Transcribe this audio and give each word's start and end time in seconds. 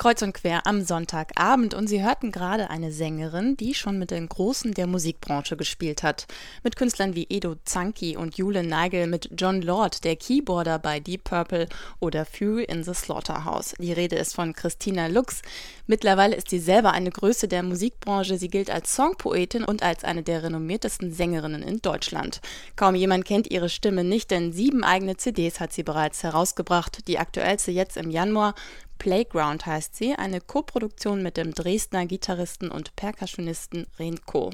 Kreuz 0.00 0.22
und 0.22 0.32
quer 0.32 0.66
am 0.66 0.80
Sonntagabend 0.82 1.74
und 1.74 1.86
Sie 1.86 2.02
hörten 2.02 2.32
gerade 2.32 2.70
eine 2.70 2.90
Sängerin, 2.90 3.58
die 3.58 3.74
schon 3.74 3.98
mit 3.98 4.10
den 4.10 4.30
Großen 4.30 4.72
der 4.72 4.86
Musikbranche 4.86 5.58
gespielt 5.58 6.02
hat. 6.02 6.26
Mit 6.62 6.74
Künstlern 6.74 7.14
wie 7.14 7.26
Edo 7.28 7.56
Zanki 7.66 8.16
und 8.16 8.38
Jule 8.38 8.62
Nagel, 8.62 9.06
mit 9.06 9.28
John 9.36 9.60
Lord, 9.60 10.02
der 10.04 10.16
Keyboarder 10.16 10.78
bei 10.78 11.00
Deep 11.00 11.24
Purple 11.24 11.68
oder 11.98 12.24
Fury 12.24 12.64
in 12.64 12.82
the 12.82 12.94
Slaughterhouse. 12.94 13.74
Die 13.78 13.92
Rede 13.92 14.16
ist 14.16 14.34
von 14.34 14.54
Christina 14.54 15.06
Lux. 15.06 15.42
Mittlerweile 15.86 16.34
ist 16.34 16.48
sie 16.48 16.60
selber 16.60 16.92
eine 16.92 17.10
Größe 17.10 17.46
der 17.46 17.62
Musikbranche. 17.62 18.38
Sie 18.38 18.48
gilt 18.48 18.70
als 18.70 18.96
Songpoetin 18.96 19.64
und 19.64 19.82
als 19.82 20.04
eine 20.04 20.22
der 20.22 20.42
renommiertesten 20.42 21.12
Sängerinnen 21.12 21.62
in 21.62 21.82
Deutschland. 21.82 22.40
Kaum 22.74 22.94
jemand 22.94 23.26
kennt 23.26 23.50
ihre 23.50 23.68
Stimme 23.68 24.02
nicht, 24.02 24.30
denn 24.30 24.54
sieben 24.54 24.82
eigene 24.82 25.18
CDs 25.18 25.60
hat 25.60 25.74
sie 25.74 25.82
bereits 25.82 26.22
herausgebracht. 26.22 27.06
Die 27.06 27.18
aktuellste 27.18 27.70
jetzt 27.70 27.98
im 27.98 28.10
Januar 28.10 28.54
Playground 29.00 29.64
heißt 29.64 29.96
sie, 29.96 30.14
eine 30.14 30.42
Koproduktion 30.42 31.22
mit 31.22 31.38
dem 31.38 31.54
Dresdner 31.54 32.04
Gitarristen 32.04 32.70
und 32.70 32.94
Percussionisten 32.96 33.86
Renko. 33.98 34.50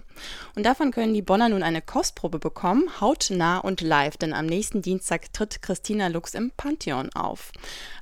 Und 0.54 0.64
davon 0.64 0.92
können 0.92 1.12
die 1.14 1.20
Bonner 1.20 1.48
nun 1.48 1.64
eine 1.64 1.82
Kostprobe 1.82 2.38
bekommen, 2.38 2.88
hautnah 3.01 3.59
und 3.59 3.80
live, 3.80 4.16
denn 4.16 4.32
am 4.32 4.46
nächsten 4.46 4.82
Dienstag 4.82 5.32
tritt 5.32 5.62
Christina 5.62 6.06
Lux 6.06 6.34
im 6.34 6.52
Pantheon 6.56 7.10
auf. 7.12 7.51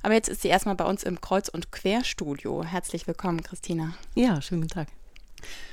Aber 0.03 0.13
jetzt 0.13 0.29
ist 0.29 0.43
sie 0.43 0.49
erstmal 0.49 0.75
bei 0.75 0.85
uns 0.85 1.03
im 1.03 1.19
Kreuz- 1.19 1.49
und 1.49 1.71
Querstudio. 1.71 2.63
Herzlich 2.63 3.07
willkommen, 3.07 3.41
Christina. 3.41 3.95
Ja, 4.13 4.39
schönen 4.39 4.61
guten 4.61 4.73
Tag. 4.73 4.87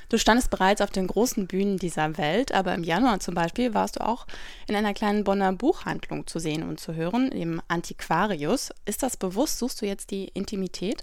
Du 0.08 0.18
standest 0.18 0.50
bereits 0.50 0.82
auf 0.82 0.90
den 0.90 1.06
großen 1.06 1.46
Bühnen 1.46 1.78
dieser 1.78 2.18
Welt, 2.18 2.52
aber 2.52 2.74
im 2.74 2.84
Januar 2.84 3.20
zum 3.20 3.34
Beispiel 3.34 3.72
warst 3.72 3.96
du 3.96 4.06
auch 4.06 4.26
in 4.68 4.76
einer 4.76 4.92
kleinen 4.92 5.24
Bonner 5.24 5.54
Buchhandlung 5.54 6.26
zu 6.26 6.38
sehen 6.38 6.68
und 6.68 6.78
zu 6.78 6.94
hören, 6.94 7.32
im 7.32 7.62
Antiquarius. 7.68 8.74
Ist 8.84 9.02
das 9.02 9.16
bewusst? 9.16 9.58
Suchst 9.58 9.80
du 9.80 9.86
jetzt 9.86 10.10
die 10.10 10.28
Intimität? 10.34 11.02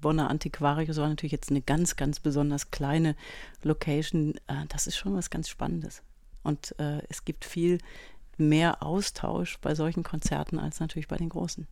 Bonner 0.00 0.30
Antiquarius 0.30 0.96
war 0.96 1.08
natürlich 1.08 1.32
jetzt 1.32 1.50
eine 1.50 1.62
ganz, 1.62 1.96
ganz 1.96 2.20
besonders 2.20 2.70
kleine 2.70 3.16
Location, 3.62 4.34
äh, 4.46 4.66
das 4.68 4.86
ist 4.86 4.96
schon 4.96 5.14
was 5.14 5.30
ganz 5.30 5.48
Spannendes. 5.48 6.02
Und 6.42 6.74
äh, 6.78 7.02
es 7.08 7.24
gibt 7.24 7.44
viel 7.44 7.78
mehr 8.36 8.82
Austausch 8.82 9.58
bei 9.60 9.74
solchen 9.74 10.02
Konzerten 10.02 10.58
als 10.58 10.80
natürlich 10.80 11.08
bei 11.08 11.16
den 11.16 11.28
großen. 11.28 11.66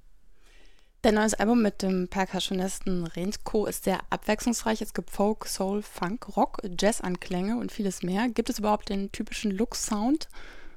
Dein 1.03 1.15
neues 1.15 1.33
Album 1.33 1.63
mit 1.63 1.81
dem 1.81 2.09
Percussionisten 2.09 3.07
Rensko 3.07 3.65
ist 3.65 3.85
sehr 3.85 4.01
abwechslungsreich. 4.11 4.83
Es 4.83 4.93
gibt 4.93 5.11
Folk, 5.11 5.47
Soul, 5.47 5.81
Funk, 5.83 6.37
Rock, 6.37 6.59
Jazz-Anklänge 6.79 7.57
und 7.57 7.73
vieles 7.73 8.03
mehr. 8.03 8.29
Gibt 8.29 8.51
es 8.51 8.59
überhaupt 8.59 8.91
den 8.91 9.11
typischen 9.11 9.51
Look-Sound? 9.51 10.29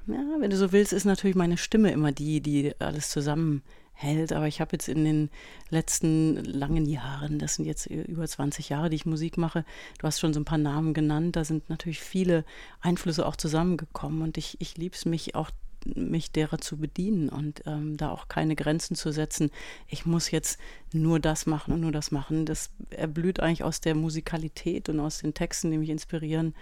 Ja, 0.06 0.22
wenn 0.38 0.50
du 0.50 0.56
so 0.56 0.72
willst, 0.72 0.92
ist 0.92 1.04
natürlich 1.04 1.36
meine 1.36 1.56
Stimme 1.56 1.90
immer 1.90 2.12
die, 2.12 2.40
die 2.40 2.78
alles 2.78 3.10
zusammenhält. 3.10 4.32
Aber 4.32 4.46
ich 4.46 4.60
habe 4.60 4.72
jetzt 4.72 4.88
in 4.88 5.04
den 5.04 5.30
letzten 5.70 6.36
langen 6.44 6.84
Jahren, 6.84 7.38
das 7.38 7.54
sind 7.54 7.64
jetzt 7.64 7.86
über 7.86 8.26
20 8.26 8.68
Jahre, 8.68 8.90
die 8.90 8.96
ich 8.96 9.06
Musik 9.06 9.38
mache, 9.38 9.64
du 9.98 10.06
hast 10.06 10.20
schon 10.20 10.34
so 10.34 10.40
ein 10.40 10.44
paar 10.44 10.58
Namen 10.58 10.92
genannt, 10.92 11.36
da 11.36 11.44
sind 11.44 11.70
natürlich 11.70 12.00
viele 12.00 12.44
Einflüsse 12.80 13.24
auch 13.24 13.36
zusammengekommen. 13.36 14.20
Und 14.22 14.36
ich, 14.36 14.60
ich 14.60 14.76
liebe 14.76 14.94
es, 14.94 15.06
mich 15.06 15.34
auch 15.34 15.50
mich 15.84 16.32
derer 16.32 16.58
zu 16.58 16.76
bedienen 16.76 17.28
und 17.28 17.62
ähm, 17.66 17.96
da 17.96 18.10
auch 18.10 18.28
keine 18.28 18.56
Grenzen 18.56 18.96
zu 18.96 19.12
setzen. 19.12 19.50
Ich 19.86 20.06
muss 20.06 20.30
jetzt 20.30 20.58
nur 20.92 21.20
das 21.20 21.46
machen 21.46 21.74
und 21.74 21.80
nur 21.80 21.92
das 21.92 22.10
machen. 22.10 22.46
Das 22.46 22.70
erblüht 22.90 23.40
eigentlich 23.40 23.64
aus 23.64 23.80
der 23.80 23.94
Musikalität 23.94 24.88
und 24.88 25.00
aus 25.00 25.18
den 25.18 25.34
Texten, 25.34 25.70
die 25.70 25.78
mich 25.78 25.90
inspirieren 25.90 26.54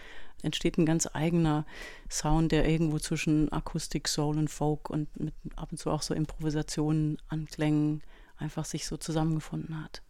entsteht 0.43 0.77
ein 0.77 0.87
ganz 0.87 1.09
eigener 1.13 1.65
Sound, 2.11 2.53
der 2.53 2.69
irgendwo 2.69 2.99
zwischen 2.99 3.51
Akustik, 3.53 4.09
Soul 4.09 4.37
und 4.39 4.49
Folk 4.49 4.91
und 4.91 5.09
mit 5.19 5.35
ab 5.57 5.69
und 5.71 5.79
zu 5.79 5.91
auch 5.91 6.03
so 6.03 6.15
Improvisationen, 6.15 7.19
Anklängen 7.29 8.03
einfach 8.37 8.65
sich 8.65 8.87
so 8.87 8.97
zusammengefunden 8.97 9.83
hat. 9.83 10.03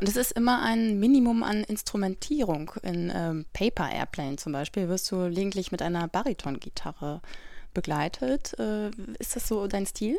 Und 0.00 0.08
es 0.08 0.16
ist 0.16 0.32
immer 0.32 0.62
ein 0.62 0.98
Minimum 0.98 1.42
an 1.42 1.62
Instrumentierung. 1.64 2.72
In 2.82 3.12
ähm, 3.14 3.44
Paper 3.52 3.90
Airplane 3.90 4.36
zum 4.36 4.52
Beispiel 4.52 4.88
wirst 4.88 5.10
du 5.12 5.18
gelegentlich 5.18 5.70
mit 5.70 5.82
einer 5.82 6.08
Baritongitarre 6.08 7.20
begleitet. 7.76 8.58
Äh, 8.58 8.90
ist 9.18 9.36
das 9.36 9.46
so 9.46 9.66
dein 9.66 9.86
Stil? 9.86 10.18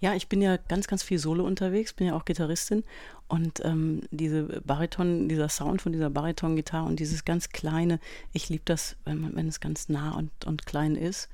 Ja, 0.00 0.14
ich 0.14 0.28
bin 0.28 0.40
ja 0.40 0.56
ganz, 0.56 0.86
ganz 0.86 1.02
viel 1.02 1.18
Solo 1.18 1.44
unterwegs, 1.44 1.92
bin 1.92 2.06
ja 2.06 2.14
auch 2.14 2.24
Gitarristin 2.24 2.84
und 3.26 3.64
ähm, 3.64 4.02
diese 4.10 4.44
Bariton, 4.64 5.28
dieser 5.28 5.48
Sound 5.48 5.82
von 5.82 5.92
dieser 5.92 6.10
Bariton-Gitarre 6.10 6.86
und 6.86 7.00
dieses 7.00 7.24
ganz 7.24 7.48
kleine, 7.48 7.98
ich 8.32 8.48
liebe 8.48 8.62
das, 8.64 8.96
wenn, 9.04 9.34
wenn 9.34 9.48
es 9.48 9.60
ganz 9.60 9.88
nah 9.88 10.16
und, 10.16 10.30
und 10.46 10.66
klein 10.66 10.94
ist. 10.94 11.28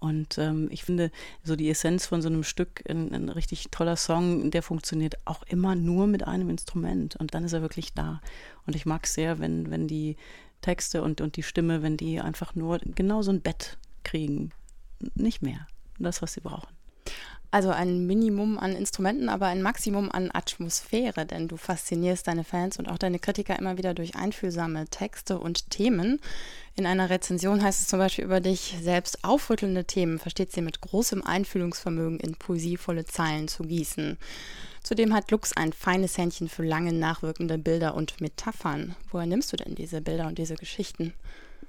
Und 0.00 0.36
ähm, 0.36 0.68
ich 0.70 0.84
finde, 0.84 1.10
so 1.44 1.56
die 1.56 1.70
Essenz 1.70 2.06
von 2.06 2.20
so 2.20 2.28
einem 2.28 2.42
Stück, 2.42 2.82
ein, 2.88 3.14
ein, 3.14 3.28
richtig 3.30 3.68
toller 3.70 3.96
Song, 3.96 4.50
der 4.50 4.62
funktioniert 4.62 5.14
auch 5.24 5.44
immer 5.44 5.76
nur 5.76 6.06
mit 6.06 6.26
einem 6.26 6.50
Instrument. 6.50 7.16
Und 7.16 7.32
dann 7.32 7.44
ist 7.44 7.54
er 7.54 7.62
wirklich 7.62 7.94
da. 7.94 8.20
Und 8.66 8.76
ich 8.76 8.84
mag 8.84 9.04
es 9.04 9.14
sehr, 9.14 9.38
wenn, 9.38 9.70
wenn 9.70 9.88
die 9.88 10.16
Texte 10.60 11.02
und, 11.02 11.22
und 11.22 11.36
die 11.36 11.42
Stimme, 11.42 11.82
wenn 11.82 11.96
die 11.96 12.20
einfach 12.20 12.54
nur 12.54 12.80
genau 12.84 13.22
so 13.22 13.30
ein 13.30 13.40
Bett 13.40 13.78
kriegen. 14.02 14.50
Nicht 15.14 15.42
mehr. 15.42 15.66
Das, 15.98 16.22
was 16.22 16.34
sie 16.34 16.40
brauchen. 16.40 16.68
Also 17.54 17.70
ein 17.70 18.04
Minimum 18.08 18.58
an 18.58 18.74
Instrumenten, 18.74 19.28
aber 19.28 19.46
ein 19.46 19.62
Maximum 19.62 20.10
an 20.10 20.30
Atmosphäre, 20.32 21.24
denn 21.24 21.46
du 21.46 21.56
faszinierst 21.56 22.26
deine 22.26 22.42
Fans 22.42 22.80
und 22.80 22.88
auch 22.88 22.98
deine 22.98 23.20
Kritiker 23.20 23.56
immer 23.56 23.78
wieder 23.78 23.94
durch 23.94 24.16
einfühlsame 24.16 24.86
Texte 24.86 25.38
und 25.38 25.70
Themen. 25.70 26.20
In 26.74 26.84
einer 26.84 27.10
Rezension 27.10 27.62
heißt 27.62 27.82
es 27.82 27.86
zum 27.86 28.00
Beispiel 28.00 28.24
über 28.24 28.40
dich, 28.40 28.74
selbst 28.82 29.22
aufrüttelnde 29.22 29.84
Themen 29.84 30.18
versteht 30.18 30.50
sie 30.50 30.62
mit 30.62 30.80
großem 30.80 31.22
Einfühlungsvermögen 31.22 32.18
in 32.18 32.34
poesievolle 32.34 33.04
Zeilen 33.04 33.46
zu 33.46 33.62
gießen. 33.62 34.18
Zudem 34.82 35.14
hat 35.14 35.30
Lux 35.30 35.56
ein 35.56 35.72
feines 35.72 36.18
Händchen 36.18 36.48
für 36.48 36.64
lange 36.64 36.92
nachwirkende 36.92 37.56
Bilder 37.56 37.94
und 37.94 38.20
Metaphern. 38.20 38.96
Woher 39.12 39.26
nimmst 39.26 39.52
du 39.52 39.56
denn 39.56 39.76
diese 39.76 40.00
Bilder 40.00 40.26
und 40.26 40.38
diese 40.38 40.56
Geschichten? 40.56 41.14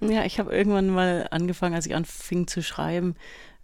Ja, 0.02 0.26
ich 0.26 0.40
habe 0.40 0.56
irgendwann 0.56 0.90
mal 0.90 1.28
angefangen, 1.32 1.76
als 1.76 1.86
ich 1.86 1.96
anfing 1.96 2.48
zu 2.48 2.62
schreiben, 2.62 3.16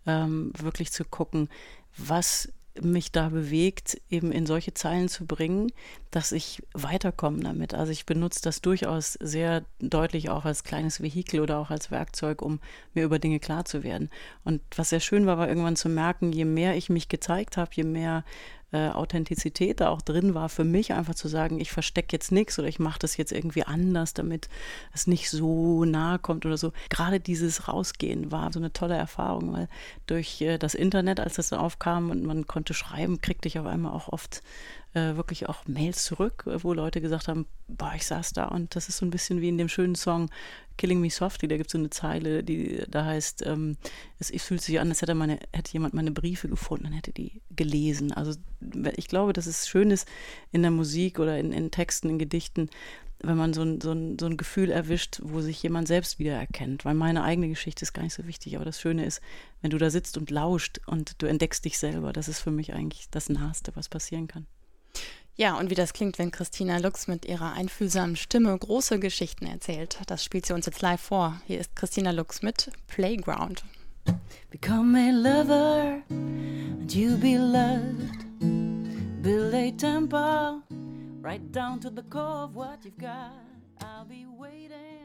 ähm, 0.06 0.52
wirklich 0.58 0.92
zu 0.92 1.03
gucken, 1.06 1.50
was 1.97 2.52
mich 2.81 3.12
da 3.12 3.30
bewegt, 3.30 4.02
eben 4.09 4.31
in 4.31 4.46
solche 4.46 4.74
Zeilen 4.74 5.09
zu 5.09 5.25
bringen, 5.25 5.72
dass 6.11 6.33
ich 6.33 6.61
weiterkomme 6.73 7.41
damit. 7.41 7.73
Also 7.73 7.91
ich 7.91 8.05
benutze 8.05 8.41
das 8.44 8.61
durchaus 8.61 9.13
sehr 9.13 9.63
deutlich 9.79 10.29
auch 10.29 10.45
als 10.45 10.63
kleines 10.63 11.01
Vehikel 11.01 11.39
oder 11.39 11.57
auch 11.57 11.72
als 11.72 11.89
Werkzeug, 11.89 12.41
um 12.41 12.59
mir 12.94 13.05
über 13.05 13.17
Dinge 13.17 13.39
klar 13.39 13.66
zu 13.66 13.83
werden. 13.83 14.09
Und 14.44 14.61
was 14.75 14.89
sehr 14.89 15.00
schön 15.00 15.25
war, 15.25 15.38
war 15.38 15.47
irgendwann 15.47 15.77
zu 15.77 15.89
merken, 15.89 16.33
je 16.33 16.45
mehr 16.45 16.75
ich 16.75 16.89
mich 16.89 17.07
gezeigt 17.07 17.55
habe, 17.55 17.71
je 17.73 17.83
mehr 17.85 18.25
äh, 18.73 18.89
Authentizität 18.89 19.81
da 19.81 19.89
auch 19.89 20.01
drin 20.01 20.33
war 20.33 20.50
für 20.50 20.63
mich, 20.63 20.94
einfach 20.94 21.16
zu 21.16 21.27
sagen, 21.27 21.59
ich 21.59 21.71
verstecke 21.71 22.13
jetzt 22.13 22.31
nichts 22.31 22.57
oder 22.57 22.67
ich 22.67 22.79
mache 22.79 23.00
das 23.00 23.17
jetzt 23.17 23.31
irgendwie 23.31 23.63
anders, 23.63 24.13
damit 24.13 24.50
es 24.94 25.07
nicht 25.07 25.29
so 25.29 25.85
nahe 25.85 26.19
kommt 26.19 26.45
oder 26.45 26.57
so. 26.57 26.71
Gerade 26.89 27.19
dieses 27.19 27.67
Rausgehen 27.67 28.31
war 28.31 28.51
so 28.53 28.59
eine 28.59 28.73
tolle 28.73 28.95
Erfahrung, 28.95 29.53
weil 29.53 29.67
durch 30.07 30.41
äh, 30.41 30.57
das 30.57 30.73
Internet, 30.73 31.19
als 31.19 31.35
das 31.35 31.53
aufkam 31.53 32.09
und 32.11 32.23
man 32.23 32.47
konnte 32.47 32.73
schreiben, 32.73 33.21
kriegte 33.21 33.47
ich 33.47 33.59
auf 33.59 33.65
einmal 33.65 33.94
auch 33.94 34.07
oft 34.07 34.41
äh, 34.93 35.15
wirklich 35.15 35.47
auch 35.47 35.67
Mails 35.67 36.03
zurück, 36.03 36.43
wo 36.45 36.73
Leute 36.73 37.01
gesagt 37.01 37.27
haben, 37.27 37.45
boah, 37.67 37.93
ich 37.95 38.05
saß 38.05 38.33
da 38.33 38.45
und 38.45 38.75
das 38.75 38.89
ist 38.89 38.97
so 38.97 39.05
ein 39.05 39.11
bisschen 39.11 39.41
wie 39.41 39.49
in 39.49 39.57
dem 39.57 39.69
schönen 39.69 39.95
Song 39.95 40.29
Killing 40.77 40.99
Me 40.99 41.09
Softly, 41.09 41.47
da 41.47 41.57
gibt 41.57 41.67
es 41.67 41.73
so 41.73 41.77
eine 41.77 41.91
Zeile, 41.91 42.43
die 42.43 42.83
da 42.89 43.05
heißt, 43.05 43.45
ähm, 43.45 43.77
es, 44.19 44.31
es, 44.31 44.43
fühlt 44.43 44.61
sich 44.61 44.79
an, 44.79 44.89
als 44.89 45.01
hätte, 45.01 45.13
meine, 45.13 45.39
hätte 45.53 45.73
jemand 45.73 45.93
meine 45.93 46.11
Briefe 46.11 46.49
gefunden 46.49 46.88
und 46.88 46.93
hätte 46.93 47.11
die 47.13 47.41
gelesen. 47.55 48.11
Also 48.11 48.33
ich 48.95 49.07
glaube, 49.07 49.33
dass 49.33 49.45
es 49.45 49.67
schön 49.67 49.91
ist 49.91 50.07
in 50.51 50.61
der 50.61 50.71
Musik 50.71 51.19
oder 51.19 51.38
in, 51.38 51.53
in 51.53 51.71
Texten, 51.71 52.09
in 52.09 52.19
Gedichten, 52.19 52.69
wenn 53.23 53.38
man 53.38 53.53
so 53.53 53.61
ein, 53.61 53.79
so, 53.79 53.91
ein, 53.91 54.17
so 54.19 54.25
ein 54.25 54.38
Gefühl 54.38 54.71
erwischt, 54.71 55.19
wo 55.23 55.41
sich 55.41 55.61
jemand 55.61 55.88
selbst 55.88 56.17
wiedererkennt. 56.17 56.85
Weil 56.85 56.95
meine 56.95 57.23
eigene 57.23 57.49
Geschichte 57.49 57.83
ist 57.83 57.93
gar 57.93 58.03
nicht 58.03 58.15
so 58.15 58.25
wichtig. 58.25 58.55
Aber 58.55 58.65
das 58.65 58.81
Schöne 58.81 59.05
ist, 59.05 59.21
wenn 59.61 59.69
du 59.69 59.77
da 59.77 59.89
sitzt 59.89 60.17
und 60.17 60.31
lauscht 60.31 60.81
und 60.88 61.21
du 61.21 61.27
entdeckst 61.27 61.63
dich 61.63 61.77
selber, 61.77 62.13
das 62.13 62.27
ist 62.27 62.39
für 62.39 62.51
mich 62.51 62.73
eigentlich 62.73 63.09
das 63.11 63.29
Naheste, 63.29 63.71
was 63.75 63.89
passieren 63.89 64.27
kann. 64.27 64.47
Ja, 65.36 65.57
und 65.57 65.69
wie 65.69 65.75
das 65.75 65.94
klingt, 65.94 66.19
wenn 66.19 66.31
Christina 66.31 66.78
Lux 66.78 67.07
mit 67.07 67.25
ihrer 67.25 67.54
einfühlsamen 67.54 68.16
Stimme 68.16 68.57
große 68.57 69.00
Geschichten 69.00 69.45
erzählt, 69.45 70.00
das 70.07 70.24
spielt 70.24 70.45
sie 70.45 70.54
uns 70.54 70.66
jetzt 70.66 70.81
live 70.81 71.01
vor. 71.01 71.42
Hier 71.48 71.60
ist 71.60 71.75
Christina 71.75 72.12
Lux 72.12 72.42
mit 72.42 72.69
Playground. 72.88 73.63
Become 74.50 74.98
a 74.98 75.12
lover 75.12 76.01
and 76.10 76.94
you 76.94 77.18
be 77.18 77.38
loved. 77.38 78.25
Build 79.22 79.54
a 79.54 79.72
temple 79.72 80.62
right 81.22 81.51
down 81.51 81.80
to 81.80 81.89
the 81.89 82.04
core 82.10 82.45
of 82.45 82.56
what 82.56 82.84
you've 82.84 82.98
got. 82.98 83.31
I'll 83.80 84.06
be 84.06 84.25
waiting. 84.25 85.00